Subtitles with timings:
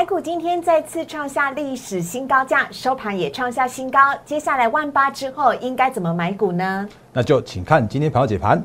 [0.00, 3.98] 台股今天再次创下历史新高价，收盘也创下新高。
[4.24, 6.88] 接下来万八之后应该怎么买股呢？
[7.12, 8.64] 那就请看今天盘后解盘。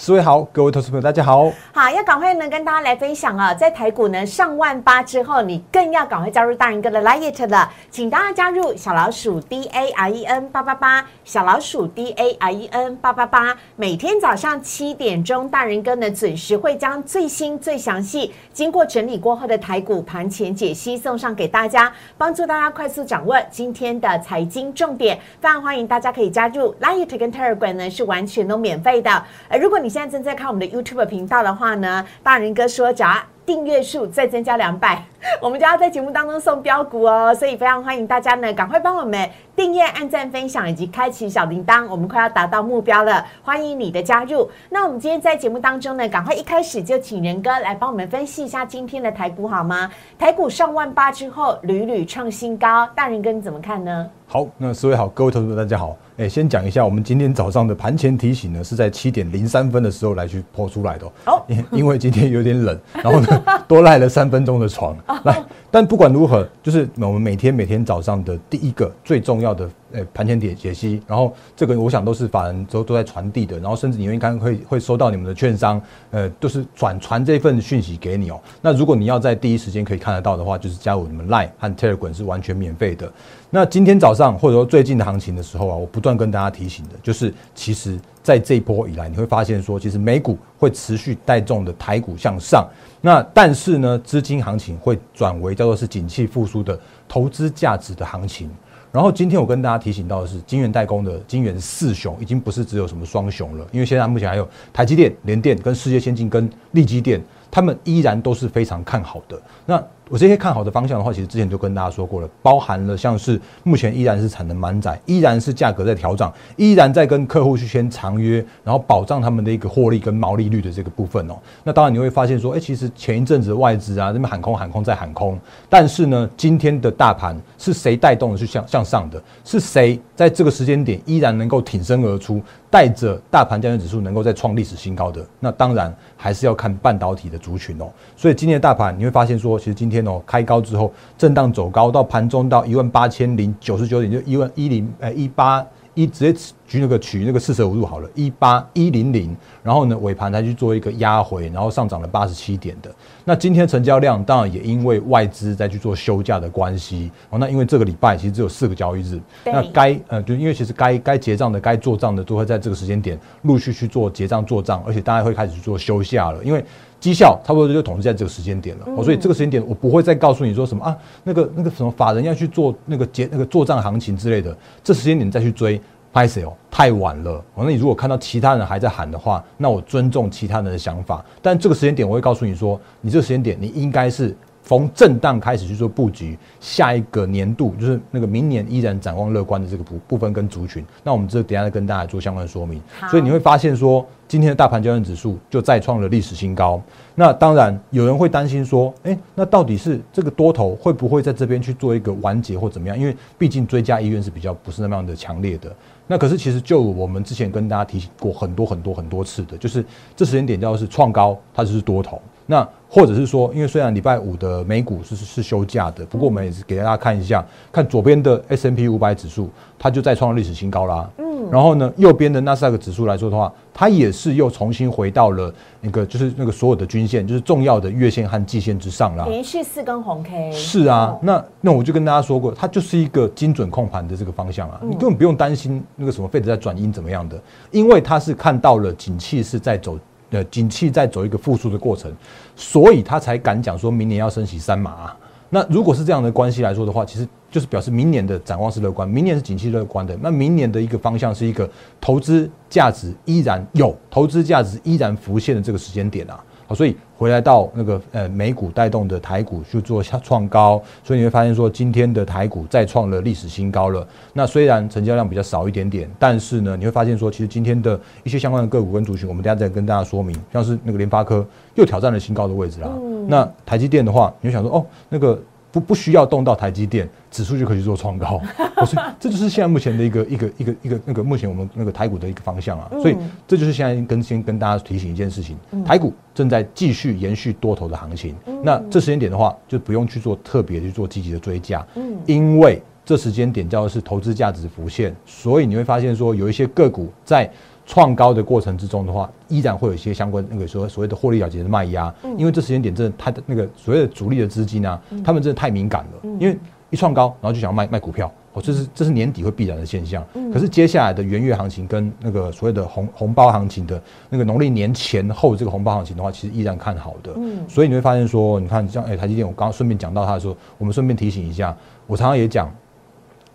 [0.00, 1.50] 四位好，各位投资朋友大家好。
[1.72, 25.18] 好，要赶快呢跟大家来分享啊，在台股呢上万八之后，你更要赶快加入大人哥的 Lite 了，请大家加入小老鼠 D A R E N 八八八，小老鼠 D A R E N 八八八，每天早上七点钟，大人哥呢准时会将最新最详细、经过整理过后的台股盘前解析送上给大家，帮助大家快速掌握今天的财经重点。
[25.40, 29.10] 非常欢迎大家可以加入 Lite 跟 Telegram 呢是完全都免费的，
[29.48, 35.02] 呃，如果你你现在正在看我们的 YouTube 频道的话呢，大人哥说只要订阅数再增加两百，
[35.42, 44.48] 我们就要在节目当中送标股哦，所以非常欢迎大家呢，赶快帮我们订阅、按赞、分享以及开启小铃铛，我们快要达到目标了，欢迎你的加入。
[44.70, 49.90] 那我们今天在节目当中呢，赶快一开始就请仁哥来帮我们分析一下今天的台股好吗？
[50.18, 54.08] 台股上万八之后屡屡创新高，大仁哥你怎么看呢？
[54.30, 55.96] 好，那四位好，各位投资者大家好。
[56.18, 61.42] 哎，先讲一下，我们今天早上的盘前提醒呢，是在七点零三分的时候来去播出来的哦。
[61.46, 65.44] 因因为今天有点冷，然后呢 多赖了三分钟的床来。
[65.70, 69.68] 但不管如何，就是我们每天每天早上的第一个最重要的。
[69.90, 78.38] 呃，盘前解解析，然后这个我想都是法人都都在传递的，然后甚至你们应该会会收到你们的券商，呃，都是转传这份讯息给你哦。
[78.60, 83.10] 那如果你要在第一时间可以看得到的话，就是加入你们 Line 和 Telegram 是完全免费的。
[83.48, 92.68] 那今天早上或者说最近的行情的时候啊，我不断跟大家提醒的，就是其实在这一波以来，你会发现说，其实美股会持续带动的台股向上，
[93.00, 98.50] 那但是呢，资金行情会转为叫做是景气复苏的投资价值的行情。
[98.90, 109.40] 然后今天我跟大家提醒到的是，金元代工的金元四雄已经不是只有什么双雄了，因为现在目前还有台积电、联电、跟世界先进、跟力基电，他们依然都是非常看好的。
[109.66, 121.34] 那我这些看好的方向的话，其实之前就跟大家说过了，包含了像是目前依然是产能满载，依然是价格在调整，依然在跟客户去签长约，然后保障他们的一个获利跟毛利率的这个部分哦。
[121.62, 125.38] 那当然你会发现说，哎，其实前一阵子外资啊那边喊空喊空再喊空，
[125.68, 129.22] 但是呢，今天的大盘是谁带动的去向向上的？
[129.44, 132.42] 是谁在这个时间点依然能够挺身而出？
[132.70, 137.90] 带着大盘交易指数能够再创历史新高的，那当然还是要看半导体的族群哦。
[138.16, 145.64] 所以今天的大盘你会发现说，其实今天哦开高之后震荡走高，到盘中到一万八千零九十九点，就一万一零呃一八。
[145.94, 152.88] 一直接举那个取那个四舍五入好了，一八一零零，然后呢尾盘才去做一个压回，然后上涨了八十七点的。
[153.24, 157.38] 那今天成交量当然也因为外资在去做休假的关系哦。
[157.40, 166.64] 那因为这个礼拜其实只有四个交易日，那该呃就因为其实该该结账的该做账的都会在这个时间点陆续去做结账做账，而且大家会开始去做休假了，因为。
[167.00, 175.80] 绩效差不多就统计在这个时间点了，哦，所以这个时间点我不会再告诉你说什么啊，那个那个什么法人要去做那个结那个做账行情之类的，这时间点再去追，
[176.12, 176.52] 拍谁哦？
[176.70, 177.32] 太晚了。
[177.54, 184.36] 哦，那你如果看到其他人还在喊的话，那我尊重其他人的想法，但这个时间点我会告诉你说，你这个时间点你应该是。
[184.68, 192.78] 从震荡开始去做布局，下一个年度就是那个明年依然展望乐观的这个部部分跟族群，那我们这等下再跟大家做相关的说明。
[193.10, 196.78] 所以你会发现说，今天的大盘交易指数就再创了历史新高。
[197.14, 202.98] 那当然有人会担心说，哎，那到底是这个多头会不会在这边去做一个完结或怎么样？
[202.98, 205.74] 因为毕竟追加意愿是比较不是那么样的强烈的。
[206.06, 209.82] 那可是其实就我们之前跟大家提醒过很多很多很多次的，就是
[210.14, 212.20] 这时间点叫是创高，它就是多头。
[212.50, 221.10] 那或者是说，因为虽然礼拜五的美股是是休假的，不过我们也是给大家看一下，看左边的 S M P 五百指数，它就再创历史新高啦。
[221.18, 225.52] 嗯，然后呢，右边的纳斯达克指数来说的话，它也是又重新回到了
[225.82, 229.26] 那个就是那个所有的均线，就是重要的月线和季线之上啦。
[229.28, 230.50] 连续四根红 K。
[230.50, 237.38] 是啊，那那我就跟大家说过，它就是一个精准控盘的这个方向啊，你根本不用担心那个什么费德在转阴怎么样的，
[237.70, 239.98] 因为它是看到了景气是在走。
[240.30, 242.12] 呃，景气在走一个复苏的过程，
[242.54, 245.10] 所以他才敢讲说明年要升息三码。
[245.50, 250.14] 那如果是这样的关系来说的话，其实就是表示明年的展望是乐观，明年是景气乐观的。
[250.20, 251.66] 那明年的一个方向是一个
[251.98, 256.44] 投资价值依然有投资价值依然浮现的这个时间点啊。
[256.68, 264.06] 好，所以回来到那个呃美股带动的台股去做下创高，所以你会发现说今天的台股再创了历史新高了。
[264.34, 271.42] 那虽然成交量比较少一点点，但是呢，你会发现说其实今天的一些相关的个股跟族群，我们等下再跟大家说明，像是那个联发科
[271.74, 272.90] 又挑战了新高的位置啦。
[273.26, 275.42] 那台积电的话，你就想说哦，那个。
[275.78, 278.40] 不不需要动到台积电指数就可以去做创高，
[278.84, 283.16] 所以这就是现在目前的一个一个一个一个那个目前我们那个台股的一个方向啊，所以
[283.46, 291.86] 这就是现在跟先跟大家提醒一件事情，台股正在继续延续多头的行情，那这时间点的话就不用去做特别去做积极的追加，
[292.26, 297.50] 因为这时间点叫的是投资价值浮现，所以你会发现说有一些个股在。
[297.88, 306.58] 创高的过程之中的话，依然会有一些相关那个所所谓的获利了结的卖压，因为这时间点真的太那个所谓的主力的资金啊，他们真的太敏感了，因为
[306.90, 310.22] 一创高，然后就想要卖卖股票，哦，这是这是年底会必然的现象。
[310.52, 313.98] 可是接下来的元月行情跟那个所谓的红红包行情的
[314.28, 317.34] 那个农历年前后这个红包行情的话，其实依然看好的。
[317.66, 321.74] 所以你会发现说，你看像哎台积电，我刚刚顺便讲到它的时候，我们顺便提醒一下，
[322.06, 322.70] 我常常也讲，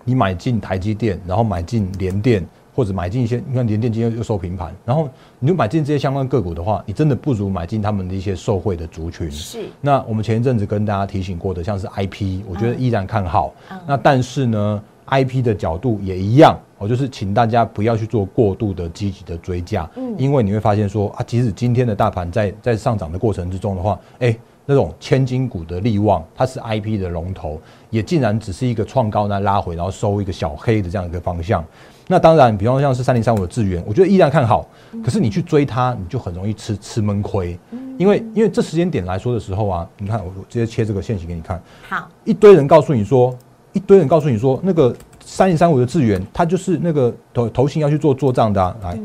[0.03, 2.43] 你买进台积电，然后买进联电。
[2.75, 5.07] 或者买进一些，你看联电今天又收平盘，然后
[5.39, 9.29] 你就买进这些相关个股的话，你真的不如买进他们的一些受惠的族群。
[9.29, 9.59] 是。
[9.79, 13.53] 那我们前一阵子跟大家提醒过的，像是 IP，我觉得依然看好。
[13.85, 24.35] 那但是呢，IP 的角度也一样，我就是请大家不要去做过度的积极的追价，嗯，因为你会发现说啊，即使今天的大盘在在上涨的过程之中的话，哎，
[24.65, 27.59] 那种千金股的利旺，它是 IP 的龙头，
[27.89, 31.63] 也竟然只是一个创高呢拉回，然后收一个小黑的这样一个方向。
[32.07, 34.67] 那当然，比方像是三零三五的智源，我觉得依然看好。
[35.03, 37.57] 可是你去追它，你就很容易吃吃闷亏。
[37.97, 41.61] 因为因为这时间点来说的时候啊，你看我直接切这个线型给你看。
[41.87, 43.33] 好，一堆人告诉你说，
[43.71, 48.77] 一堆人告诉你说，那个三零三五的智源，它就是那个头头型要去做做账的。
[48.81, 48.99] 来，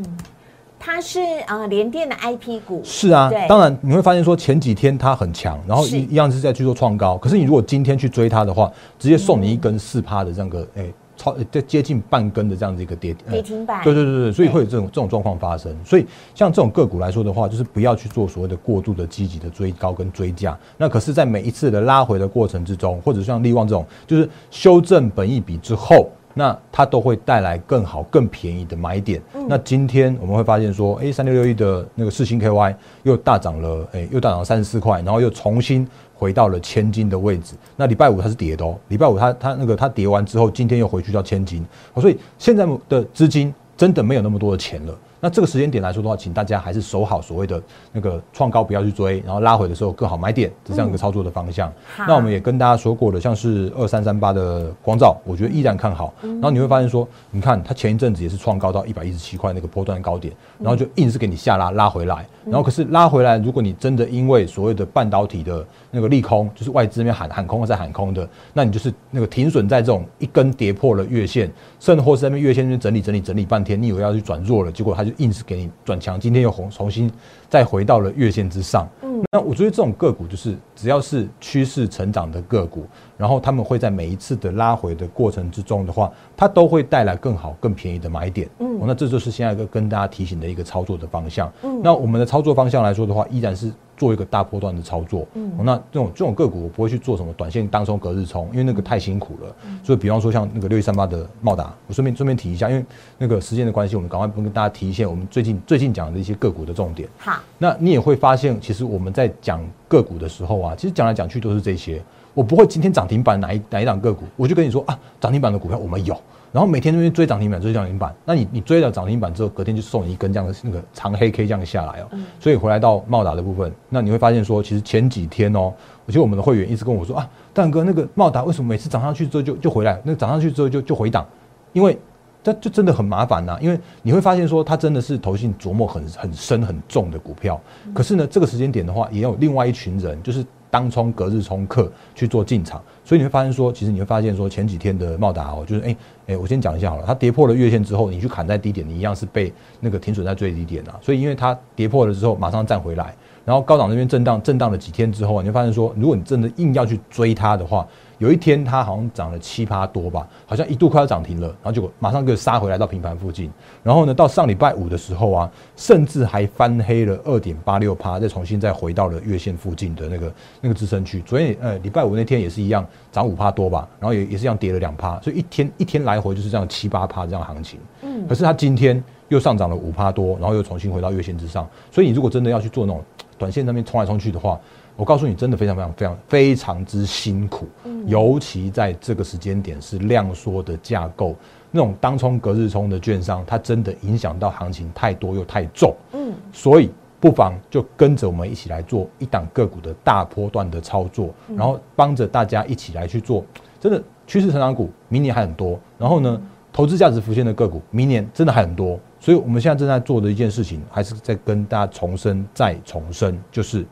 [0.81, 2.81] 它是啊联电的 IP 股。
[2.83, 7.17] 是啊，当然你会发现说前几天它很强，然后一一样是在去做创高。
[7.19, 10.85] 可是你如果今天去追它的话，直接送你一根四趴的这样个哎。
[11.19, 15.77] 超在接近半根的这样子一个跌跌停板，对对对对，所以会有这种这种状况发生。
[15.85, 20.57] 所以像这种个股来说的话，就是不要去做所谓的过度的积极的追高跟追价。
[20.77, 29.21] 那可是，在每一次的拉回的过程之中，或者像利旺这种，就是修正本益比之后，那它都会带来更好更便宜的买点。
[29.49, 35.89] 那今天我们会发现说，哎，三六六一的那个四星 KY 又大涨了，哎，又大涨了三十四块，然后又重新。
[36.19, 38.77] 回到了千金的位置，那礼拜五它是跌的哦。
[38.89, 44.99] 礼拜五它它那个它跌完之后，今天又回去到千金，所以现在的资金真的没有那么多的钱了。
[45.21, 47.61] 那这个时间点来说的话，请大家还是守好所谓的
[47.93, 51.73] 那个创高，不要去追，然后拉回的时候更好买点，是这样一个操作的方向。
[51.97, 56.13] 那我们也跟大家说过了，像是二三三八的光照，我觉得依然看好。
[56.23, 62.27] 然后你会发现说，你看它前一阵子也是创高到一百一十七块那个波段高点，然后就硬是给你下拉拉回来。
[62.45, 77.11] 然后可是拉回来，如果你真的因为所谓的半导体的那个利空，就是外资那边喊喊空在喊空的，那你就是那个停损在这种一根跌破了月线，甚至或是那边月线那边整理整理整理半天，你以为要去转弱了，结果它就硬是给你转强，今天又红重新
[77.49, 78.89] 再回到了月线之上。
[79.03, 88.49] 嗯，那我觉得这种个股就是只要是趋势成长的个股，然后他们会在每一次的拉回的过程之中的话，它都会带来更好更便宜的买点。
[88.59, 91.51] 嗯，那这就是现在一个跟大家提醒的一个操作的方向。
[91.63, 93.73] 嗯，那我们的操作方向来说的话，依然是。
[93.99, 99.55] 做一个大波段的操作，嗯，那这种这种个股我不会去做什么短线当冲、隔日冲，因为那个太辛苦了。
[99.83, 102.85] 所以，比方说像那个六一三八的茂达，我顺便顺便提一下，因为
[103.19, 107.09] 那个时间的关系，我们赶快跟大家提一下我们最近最近讲的一些个股的重点。
[107.19, 112.01] 好，那你也会发现，其实我们在讲个股的时候啊，其实讲来讲去都是这些。
[112.35, 116.17] 我不会今天涨停板哪一哪一档个股，我就跟你说啊，涨停板的股票我们有。
[116.51, 122.09] 然后每天那边追涨停板，追涨停板，那你你追了涨停板之后，隔天就送你一根这样的那个长黑 K 这样下来哦。
[122.41, 125.73] 所以回来到茂达的部分，那你会发现说，其实前几天哦，
[126.07, 131.27] 而且我们的会员一直跟我说啊，蛋哥那个茂达为什么每次涨上去之后就就回来，那涨上去之后就就回档？
[131.75, 131.99] 因为
[132.43, 133.59] 这就真的很麻烦呐。
[133.61, 137.61] 因为你会发现说，它真的是投信琢磨很很深很重的股票，
[137.93, 140.45] 可是呢，这个时间点的话，也有另外一群人就是。
[140.71, 145.97] 当冲隔日冲客去做进场，所以你会发现说，其实你会发现说，前几天的茂达哦，就是哎
[146.27, 150.99] 哎，我先讲一下好了，它跌破了月线之后，你去砍在低点，你一样是被那个停损在最低点啊。
[151.01, 157.87] 所以因为它跌破了之后，马上站回来，然后高档那边震荡震荡了几天之后，你会发现说，如果你真的硬要去追它的话。
[158.19, 163.51] 有一天它好像涨了七八多吧，好像一度快要涨停了，然后结果马上就杀回来到平盘附近。
[163.83, 171.21] 然后呢，到上礼拜五的时候啊，甚至还翻黑了二点八六趴，再重新再回到了月线附近的那个那个支撑区。
[171.23, 177.79] 昨天呃礼拜五那天也是一样涨五趴多吧，然后也也是一样跌了两趴，所以一天一天来回就是这样七八趴这样行情。
[178.03, 181.69] 嗯，可是它今天又上涨了五趴多，然后又重新回到月线之上。
[181.91, 183.03] 所以你如果真的要去做那种。
[183.39, 184.59] 短线上面冲来冲去的话，
[184.99, 187.69] 我告诉你，真的非常非常非常非常之辛苦。
[188.05, 191.37] 尤其在这个时间点是量缩的架构，
[191.71, 195.95] 那种当冲隔日冲的券商，它真的影响到行情太多又太重。
[196.15, 196.91] 嗯，所以
[197.21, 203.45] 不妨就跟着我们一起来做一档个股的大波段的操作，然后帮着大家一起来去做。
[203.79, 205.79] 真的趋势成长股，明年还很多。
[205.97, 208.99] 然后呢，投资价值浮现的个股，明年真的还很多。
[209.21, 213.87] 所以我们现在正在做的一件事情，还是在跟大家重申再重申，就是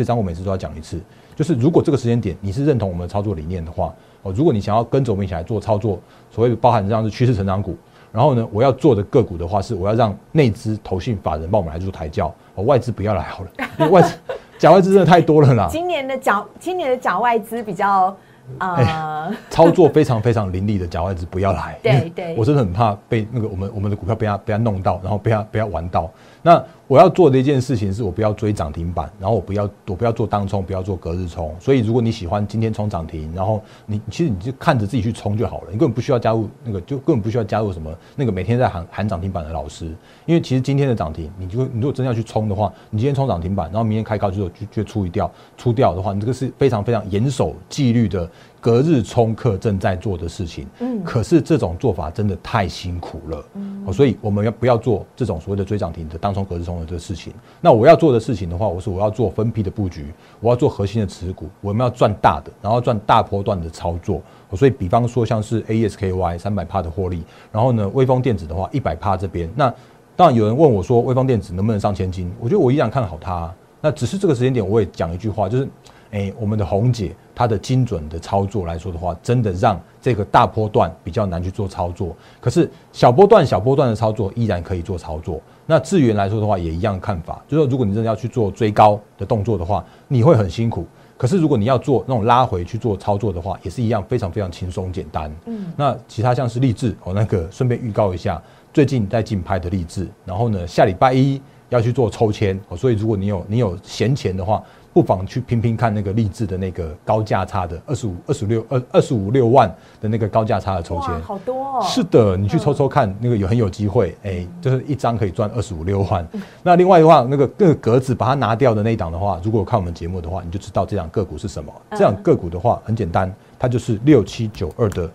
[0.00, 0.98] 这张我每次都要讲一次，
[1.36, 7.76] 就是如果这个时间点你是认同我们的操作理念的话，哦，如果你想要跟着我们一起来做操作，所谓包含这样子趋势成长股，
[8.10, 14.14] 然后呢，我要做的个股的话，是我要让内资、投信、法人帮我们来做抬轿，哦，外资不要来好了，因为外资
[14.58, 15.68] 假外资真的太多了啦。
[15.70, 18.16] 今年的假今年的假外资比较。
[18.58, 26.10] 啊，操作非常非常凌厉的假外资不要来， 对对，我真的很怕被那个我们我们的股票被他被他弄到，然后被他被他玩到。
[26.42, 31.54] 那我要做的一件事情是我不要追涨停板，然后我不要我不要做当冲，不要做隔日冲。
[31.60, 39.94] 所以如果你喜欢今天冲涨停，然后你其实你就看着自己去冲就好了，你根本不需要加入那个，就根本不需要加入什么那个每天在喊喊涨停板的老师。
[40.24, 48.28] 因为其实今天的涨停，你就你如果真要去冲的话，你今天冲涨停板，然后明天开高就就就出一掉出掉的话，你这个是非常非常严守纪律的
[48.60, 50.66] 隔日冲客正在做的事情。
[50.80, 53.44] 嗯，可是这种做法真的太辛苦了。
[53.54, 57.32] 嗯，所以我们要不要做这种所谓的追涨停的当冲隔日冲的这个事情？
[57.60, 64.20] 那我要做的事情的话，我是我要做分批的布局，我要做核心的持股，我们要赚大的，然后赚大波段的操作。
[64.54, 69.72] 所以比方说像是 AESKY 三百帕的获利，然后呢，微风电子的话一百帕这边那。
[70.16, 72.30] 当然有人问我说，微风电子能不能上千金？
[72.38, 73.50] 我觉得我依然看好它。
[73.80, 75.66] 那只是这个时间点，我也讲一句话，就是，
[76.10, 82.14] 哎，我们的红姐她的精准的操作来说的话，真的让这个大波段比较难去做操作。
[82.40, 85.40] 可是小波段、小波段的操作依然可以做操作。
[85.66, 90.84] 那智源来说的话，也一样看法，就是说，如果你真的要去做追高的动作的话，你会很辛苦。
[91.16, 95.30] 可是如果你要做那种拉回去做操作的话，也是一样非常非常轻松简单。
[95.44, 98.42] 嗯，那其他像是励志哦，那个顺便预告一下。
[98.72, 104.62] 最近在竞拍的励志，然后呢，下礼拜一要去做抽签哦，所以如果你有你有闲钱的话，
[104.92, 111.82] 不妨去拼拼看那个励志的那个高价差的二十五二十六二二十五六万的那个高价差的抽签，好多哦。
[111.82, 116.26] 是的，你去抽抽看，那个有很有机会，哎，就是一张可以赚二十五六万。
[116.62, 121.72] 那另外的话，那个那个格子把它拿掉的那一档的话，如果看我们节目的话，你就知道这档个股是什么。
[121.92, 125.08] 这档个股的话很简单，它就是六七九二的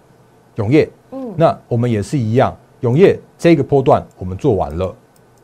[0.56, 0.90] 永业。
[1.12, 2.56] 嗯，那我们也是一样。
[2.82, 4.94] 永业这个波段我们做完了，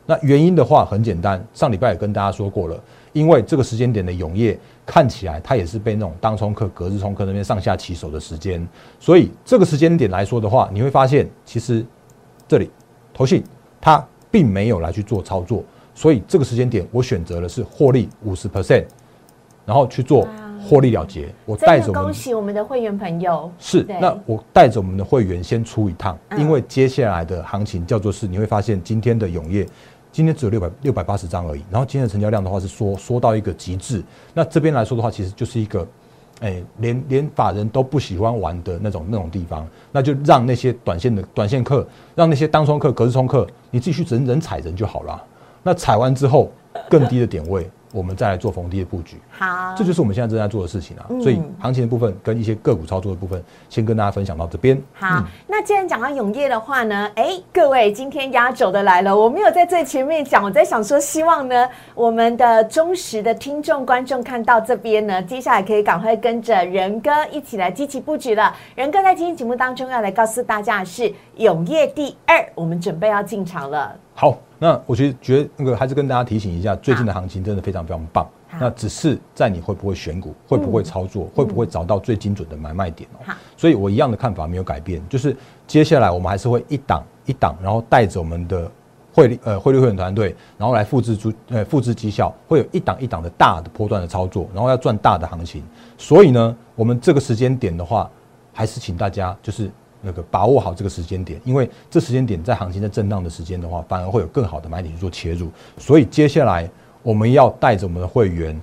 [0.06, 2.80] 那原因的话很简单，上礼拜也跟大家说过了，
[3.12, 8.66] 因为这个时间点的永业看起来它也是被那种当冲客、隔日冲客那边上下起手的时间，
[8.98, 11.84] 所以这个时间点来说的话，你会发现其实
[12.48, 12.70] 这里
[13.12, 13.42] 投信
[13.80, 15.62] 它并没有来去做操作，
[15.94, 18.84] 所以这个时间点我选择的是获利五十 percent，
[19.66, 20.26] 然后去做。
[20.64, 23.50] 获利了结，我带着恭喜我们的会员朋友。
[23.58, 29.66] 是，那我带着我们的会员先出一趟，因为接下来的行情叫做是，你会发现今天的永业，
[30.12, 31.64] 今天只有六百六百八十张而已。
[31.70, 34.04] 然后今天的成交量的话是缩缩到一个极致，
[34.34, 35.84] 那这边来说的话，其实就是一个，
[36.40, 45.20] 哎，连连法人都不喜欢玩的那种那种地方，那就让那些短线的短线客，让那些当冲客、隔日冲客，你自己去人人踩人就好了。
[45.62, 46.52] 那踩完之后，
[46.90, 47.68] 更低的点位。
[47.92, 51.04] 我们再来做逢低的布局，好，这就是我们现在正在做的事情啊。
[51.22, 54.80] 所以行情的部分跟一些个股操作的部分，先跟大家分享到这边。
[54.94, 68.54] 好，那既然讲到永业的话呢，哎，各位今天压轴的来了，我没有在最前面讲，我在想说，希望呢我们的忠实的听众观众看到这边呢，接下来可以赶快跟着仁哥一起来积极布局了。
[68.74, 73.94] 仁哥在今天节目当中要来告诉大家的是永业第二，我们准备要进场了。
[74.14, 74.38] 好。
[74.62, 78.24] 那我其实觉得那个还是跟大家提醒一下，最近的行情真的非常非常棒。
[78.60, 83.34] 那只是在你会不会选股，会不会操作，会不会找到最精准的买卖点哦。
[83.56, 88.70] 所以我一样的看法没有改变，就是接下来我们还是会一档一档，然后带着我们的
[89.12, 95.60] 汇率呃汇率会员团队，然后来复制出呃复制绩效，会有一档一档的大的波段的操作，然后要赚大的行情。
[95.98, 98.08] 所以呢，我们这个时间点的话，
[98.52, 99.68] 还是请大家就是。
[100.02, 105.48] 那个把握好这个时间点，因为这时间点在行情在震荡的时间的话，反而会有更好的买点去做切入。
[105.78, 106.68] 所以接下来
[107.02, 108.60] 我们要带着我们的会员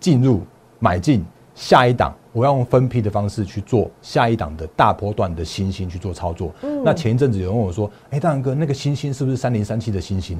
[0.00, 0.42] 进入
[0.78, 1.24] 买进
[1.54, 2.14] 下一档。
[2.32, 6.52] 我要用分批的方式去做下一档的大波段的新星去做操作。
[6.60, 10.38] 嗯，那前一阵子有人问我说：“哎，大哥，那个新星是不是三零三七的新星？”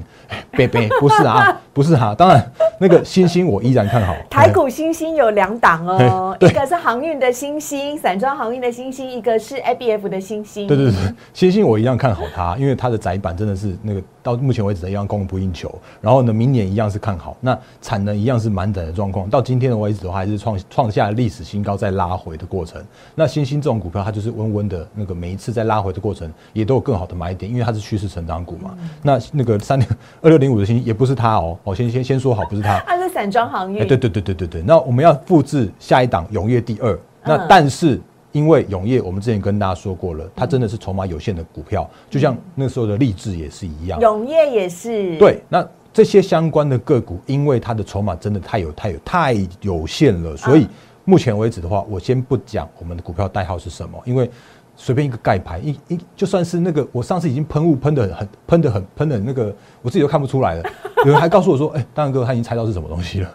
[0.53, 2.15] 别别，不是啊，不是哈。
[2.15, 4.15] 当然，那个星星我依然看好。
[4.31, 10.67] 台股星星有两档哦，一个是航运的星星，散装航运的星星，一个是 A B F 的星星。
[10.67, 14.01] 对对对，星星我一样看好它，因为它的窄板真的是那个。
[14.23, 15.73] 到目前为止一样供不应求。
[16.01, 19.29] 然后呢，明年一样是看好，那产能一样是满载的状况。
[19.29, 22.83] 到今天的为止的话，还是创创下历史新高，再拉回的过程。
[23.15, 28.77] 那星星这种股票，它就是温温的那个，每一次在拉回的过程，也都有更好的买点，因为它是趋势成长股嘛。
[29.01, 29.87] 那那个三六
[30.21, 33.81] 二六零五的星也不是它哦，我先先先说好，不是他， 他是散装行业。
[33.81, 34.61] 哎，对对对对对对。
[34.61, 37.99] 那我们要复制下一档永业第二，那但是。
[38.33, 43.99] 因为永业，我们之前跟大家说过了，它真的是筹码有限的股票，就像那时候的励志也是一样。
[43.99, 45.17] 永业也是。
[45.17, 50.67] 对，那这些相关的个股，因为它的筹码真的太有、太有、太有限了，所以
[51.03, 54.29] 目前为止的话，我先不讲我们的股票代号是什么，因为
[54.77, 60.63] 随便一个盖牌，一一就算是那个，我上次已经喷雾喷的很、喷的很、喷的那个，我自己都看不出来了。
[61.03, 63.29] 有人还告诉我说：“哎，大然哥，他已经猜到是什么东西了。”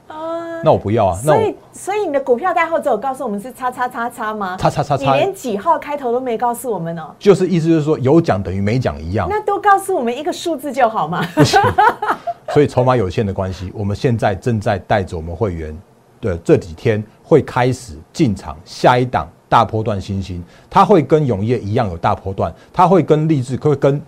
[0.65, 1.17] 那我不要啊！
[1.17, 4.57] 所以，所以你的股票代号只有告诉我们是叉叉叉叉吗？
[4.57, 7.13] 叉叉叉叉，你连几号开头都没告诉我们哦。
[7.19, 9.27] 就是意思就是说，有奖等于没奖一样。
[9.29, 11.27] 那都告诉我们一个数字就好吗？
[11.35, 11.61] 不行。
[12.51, 15.77] 所以筹码有限的关系，我们现在正在带着我们会员，
[16.21, 24.01] 对这几天会开始进场下一档大波段新星，它会跟永业一样有大波段，它会跟励志会跟。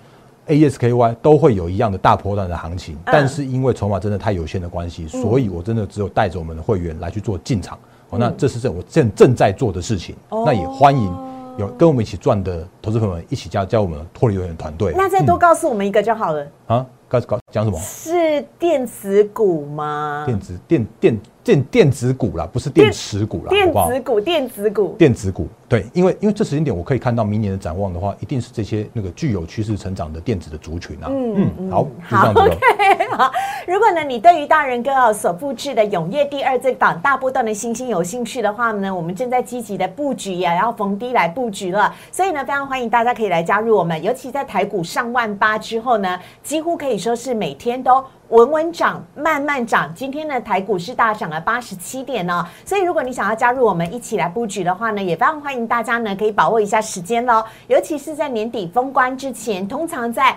[0.46, 7.78] A S K Y 都会有一样的大波段的行情，但是因为筹码真的太有限的关系，所以我真的只有带着我们的会员来去做进场。
[8.10, 10.14] 哦，那这是正我正正在做的事情。
[10.30, 11.10] 那也欢迎
[11.56, 14.92] 有跟我们一起赚的投资朋友们一起加加我们脱离会员团队。
[14.94, 16.46] 那再多告诉我们一个就好了。
[16.66, 17.78] 啊，告告讲什么？
[17.80, 20.24] 是电子股吗？
[20.26, 25.46] 电子电电电电子股啦，不是电池股啦，电子股，电子股，电子股。
[25.68, 31.08] 对，因为因为这时间点，我可以看到明年的展望的话，一定是这些那个具有趋势成长的电子的族群啊。
[31.10, 32.56] 嗯嗯，好，好，OK，
[33.16, 33.30] 好，
[33.66, 41.94] 如果呢你对于大人哥哦所布置的永业第二这档大波段的新星有兴趣的话呢，我们正在积极的布局呀，然后逢低来布局了。
[42.10, 48.02] 所以呢，非常欢迎大家可以来加入我们，尤其在台股上万八之后呢，几乎可以说是每天都。
[48.30, 49.92] 稳稳涨，慢慢涨。
[49.94, 52.44] 今天呢，台股是大涨了八十七点哦。
[52.64, 57.44] 所以，如果你想要加入我们一起来布局的话呢，也非常欢迎大家呢，可以把握一下时间喽。
[57.66, 60.36] 尤其是在年底封关之前，通常在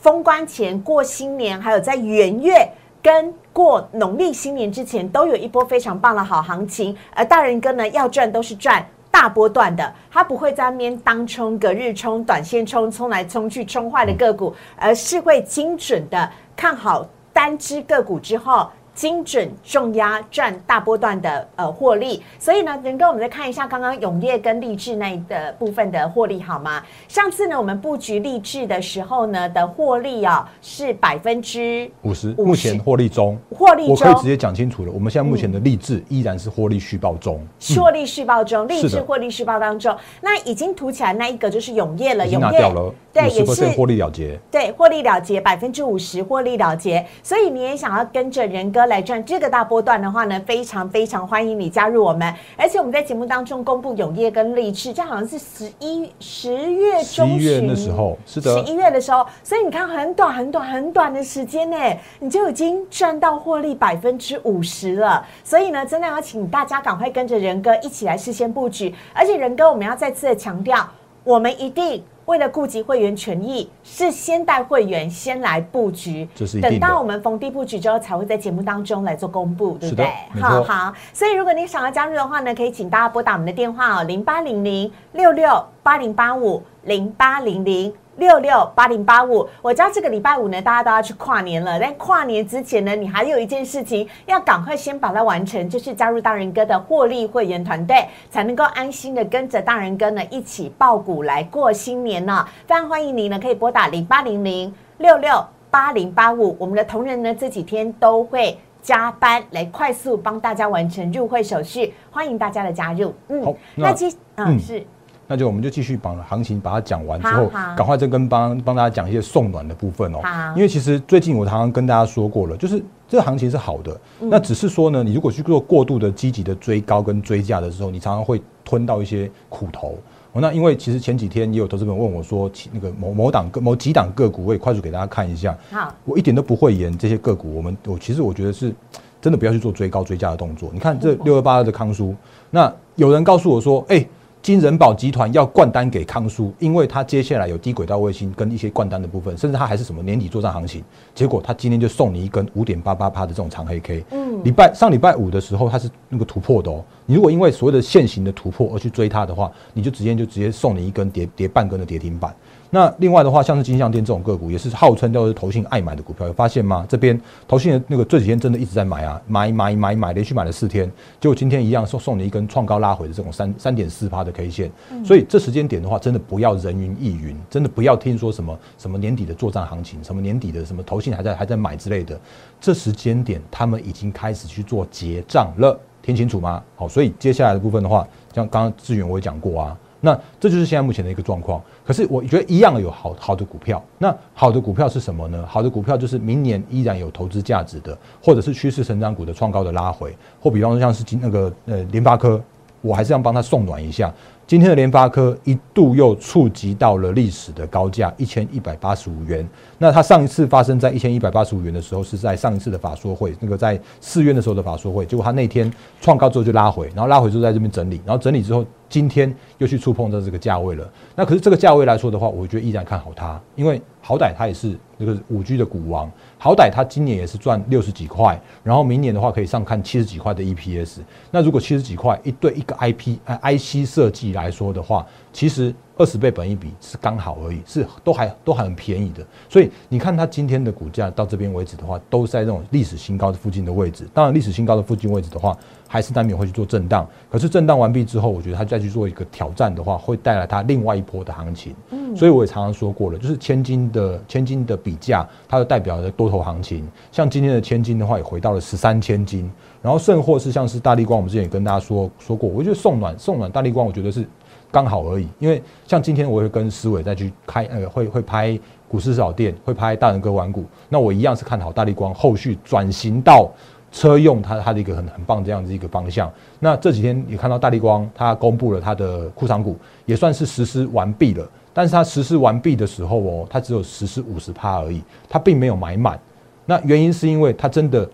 [0.00, 2.68] 封关前过新年，还有在元月
[3.00, 6.94] 跟过农历新年之前，都有一波非常棒的好行情。
[7.14, 17.06] 而大人哥呢，要赚都是赚大波段的，他不会在那边当冲、隔日冲、短线冲、冲来冲去、冲坏的个股，而是会精准的看好。
[17.38, 18.68] 三只个股之后。
[18.98, 26.82] 精准重压赚大波段的呃获利，所以呢，仁哥，我们再看一下刚刚永业跟励志那的部分的获利好吗？
[27.06, 34.90] 上次呢，我们布局励志的时候呢的获利啊是百分之五十，目前获利中，获利中，我可以直接讲清楚了。
[34.90, 37.40] 我们现在目前的励志依然是获利续报中，
[37.76, 48.88] 获利续报中，励志获利续报当中，那已经涂起来那一个就是永业了，永业了，对，也是获利了结，对，获利了结百分之五十获利了结，所以你也想要跟着仁哥。
[48.88, 52.32] 来赚这个大波段的话呢，非常非常欢迎你加入我们。
[52.56, 59.26] 而且我们在节目当中公布永业跟励志，这好像是十一十月中旬的时候，是的，十一月的时候。
[59.42, 61.76] 所以你看，很短很短很短的时间呢，
[62.20, 65.26] 你就已经赚到获利百分之五十了。
[65.44, 68.94] 所以呢，真的要请大家赶快跟着仁哥一起来事先布局。
[69.12, 70.88] 而且仁哥，我们要再次的强调，
[71.24, 72.02] 我们一定。
[72.28, 80.06] 为了顾及会员权益，是先带会员先来布局，这是等到我们逢低布局之后，才会在节目当中来做公布，对不对？
[80.38, 87.90] 好好，所以如果你想要加入的话呢，可以请大家拨打我们的电话哦，零八零零六六八零八五零八零零。
[88.18, 91.78] 六六八零八五，我知道这个礼拜五呢，大家都要去跨年了。
[91.78, 102.44] 但跨年之前呢，你还有一件事情要赶快先把它完成，就是加入大人哥的获利会员团队，才能够安心的跟着大人哥呢一起爆股来过新年呢。
[102.66, 113.14] 非常欢迎您呢，可以拨打零八零零六六八零八五，我们的同仁呢这几天都会加班来快速帮大家完成入会手续，欢迎大家的加入。
[113.28, 114.84] 嗯，好，那其嗯是。
[115.30, 120.20] 那就我们就继续把行情把它讲完之后，赶快再跟帮帮大家讲一些送暖的部分哦。
[120.56, 129.98] 因为其实最近我常常跟大家说过了，就是这个行情是好的，那只是说呢，你如果去做过度的积极的追高跟追价的时候，你常常会吞到一些苦头。
[130.32, 135.54] 那因为其实前几天也有投资人问我说，那个某某档个某几档个股，我也快速给大家看一下。
[135.70, 137.54] 好，我一点都不会演这些个股。
[137.54, 138.72] 我们我其实我觉得是
[139.20, 140.70] 真的不要去做追高追价的动作。
[140.72, 142.14] 你看这六二八二的康叔，
[142.50, 144.06] 那有人告诉我说，哎。
[144.40, 150.82] 金人保集团要灌单给康舒，因为他接下来有低轨道卫星跟一些灌单的部分，甚至他还是什么年底作战行情。
[151.14, 154.04] 结果他今天就送你一根五点八八趴的这种长黑 K。
[154.10, 162.34] 嗯，礼拜上礼拜五的时候，他是那个突破的哦，你如果因为所谓的现行的突破而去追它的话，你就直接就直接送你一根跌跌半根的跌停板。
[162.70, 166.84] 那另外的话，像是金象店这种个股，也是号称叫做投信爱买的股票，有发现吗？
[166.88, 170.86] 这边投信的那个这几天真的一直在买啊，买买买买，连续买了四天，
[171.18, 174.70] 结果今天一样送送你一根创高拉回的这种三三点四趴的 K 线。
[175.02, 182.20] 所以这时间点的话，真的不要人云亦云，真的不要听说什么什么年底的作战行情，什么年底的什么投信还在还在买之类的。
[182.60, 186.62] 这时间点，他们已经开始去做结账了，听清楚吗？
[186.76, 189.78] 好，所以接下来的部分的话，像刚刚志远我也讲过啊。
[190.00, 191.60] 那这就是现在目前的一个状况。
[191.88, 193.82] 可是我觉得一样有好好的股票。
[193.96, 195.42] 那好的股票是什么呢？
[195.48, 202.38] 好的股票就是明年依然有投资价值的，或者是趋势成长股的创高的拉回，或比方说像是今那个呃联发科，
[202.82, 204.12] 我还是要帮他送暖一下。
[204.48, 209.46] 今天的联发科一度又触及到了历史的高价一千一百八十五元。
[209.76, 215.04] 那它上一次发生在一千一百八十五元的时候，是在上一次的法说会，那个在四月的时候的法说会。
[215.04, 220.90] 结果它那天创高之后就拉回，然后拉回之后在这边整理，然后整理之后今天又去触碰到这个价位了。
[221.14, 226.10] 那可是这个价位来说的话，我觉得依然看好它，因为好歹它也是那个五 G 的股王。
[226.38, 231.00] 好歹它今年也是赚六十几块，然后明年的话可以上看七十几块的 EPS。
[231.30, 235.74] 那如果七十几块一对一个 IP 呃 IC 设计来说的话，其实。
[236.00, 239.26] 二十倍本一比是刚好而已，是都还都还很便宜的。
[239.48, 244.06] 所以你看它今天的股价到这边为止的话，都是在这种历史新高的附近的位置。
[244.14, 247.04] 当然，历史新高的附近位置的话，还是难免会去做震荡。
[247.28, 251.74] 可是震荡完毕之后，我觉得它再去做一个挑战的话，会带来它另外一波的行情。
[251.90, 256.86] 嗯，所以我也常常说过了，就是千金的千金的比价，它就代表着多头行情。
[257.10, 259.50] 像今天的千金的话，也回到了十三千金。
[259.82, 264.26] 然后甚或是像是大力光，我们之前也跟大家说说过，我觉得送暖送暖大力光，我觉得是。
[264.70, 273.50] 刚好而已，因为像今天我会跟思伟再去开，呃，会会拍股市小店，会拍大人哥玩股，那我一样是看好大力光后续转型到
[273.90, 276.30] 车用，它它的一个很很棒这样子一个方向。
[276.60, 281.48] 那这几天也看到大力光，它公布了它的库藏股，也算是实施完毕了。
[281.72, 286.18] 但是它实施完毕的时候哦，它只有实施五十趴而已，它并没有买满。
[286.66, 288.08] 那原因是因为它真的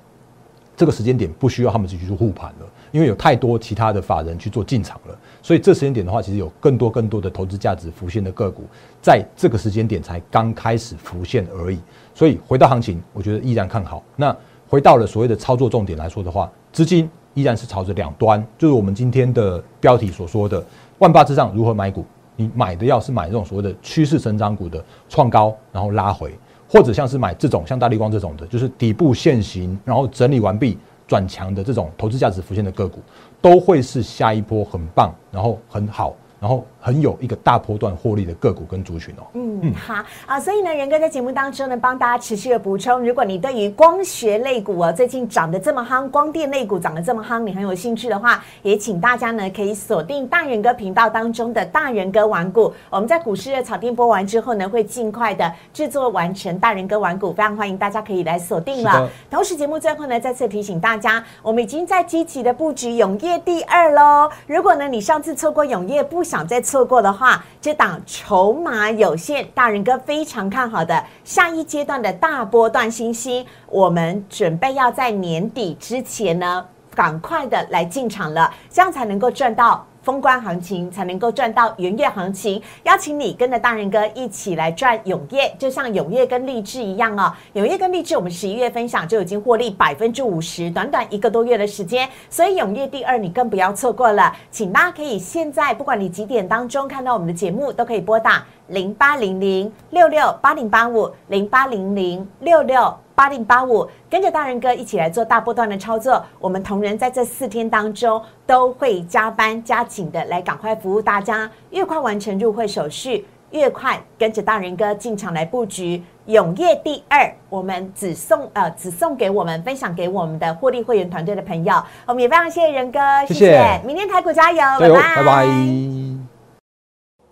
[0.76, 2.66] 这个时间点不需要他们去做护盘了。
[2.92, 8.62] 因为有太多其他的法人去做进场了，所以这时间点的话，其实有更多更多的投资价值浮现的个股，
[9.02, 11.80] 在这个时间点才刚开始浮现而已。
[12.14, 14.00] 所以回到行情，我觉得依然看好。
[14.14, 14.36] 那
[14.68, 20.64] 回到了所谓的操作重点来说的话，资金依然是朝着两端，就是我们今天的标题所说的
[21.00, 22.06] “万八之上如何买股”。
[22.36, 26.32] 你买的要是买这种所谓的趋势成长股的创高，然后拉回，
[26.68, 30.78] 或者像是买这种像大力光这种的，就是底部现形，然后整理完毕。
[31.06, 32.98] 转强的这种投资价值浮现的个股，
[33.38, 36.16] 都会是下一波很棒，然后很好。
[36.44, 39.24] 然后很有一个大波段获利的个股跟族群哦。
[39.32, 39.94] 嗯，好
[40.26, 43.00] 啊，所以呢，仁哥在节目当中呢，帮大家持续的补充。
[43.00, 52.70] 如果你对于光学类股啊，最近涨得这么夯，光电类股涨得这么夯，你很有兴趣的话，也请大家呢可以锁定大仁哥频道当中的大仁哥玩股。
[52.90, 59.08] 我们在股市的草定播完之后呢，会尽快的制作完成大仁哥玩股，非常欢迎大家可以来锁定了。
[59.30, 64.28] 同时，节目最后呢，再次提醒大家，我们已经在积极的布局永业第二喽。
[64.46, 79.86] 如果呢，你上次错过永业，不想想再错过的话，这档筹码有限，大人哥非常看好的下一阶段的大波段信息，我们准备要在年底之前呢，赶快的来进场了，这样才能够赚到。
[80.04, 87.32] 封关行情才能够赚到元月行情，邀请你跟着大人哥一起来赚永业，就像永业跟励志一样哦。
[87.54, 94.36] 永业跟励志，我们十一月分享就已经获利百分之五十，短短一个多月的时间，所以永业第二你更不要错过了。
[94.50, 102.94] 请大家可以现在不管你几点当中看到我们的节目，都可以拨打零八零零六六八零八五零八零零六六。
[103.16, 106.20] 八零八五，跟着大人哥一起来做大波段的操作。
[106.40, 117.32] 我们同仁在这四天当中都会加班加紧的来赶快服务大家，越快完成入会手续，越快跟着大人哥进场来布局永业第二。
[117.48, 121.80] 我们只送呃只送给我们分享给我们的获利会员团队的朋友。
[122.06, 122.98] 我们也非常谢谢仁哥，
[123.28, 123.80] 谢谢。
[123.86, 126.13] 明天台股加油，拜拜拜拜。